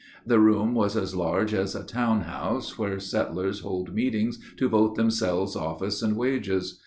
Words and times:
The 0.25 0.39
room 0.39 0.73
was 0.73 0.97
as 0.97 1.15
large 1.15 1.53
as 1.53 1.75
a 1.75 1.83
town 1.83 2.21
house 2.21 2.75
where 2.75 2.99
settlers 2.99 3.59
Hold 3.59 3.93
meetings 3.93 4.39
to 4.57 4.67
vote 4.67 4.95
themselves 4.95 5.55
office 5.55 6.01
and 6.01 6.17
wages. 6.17 6.79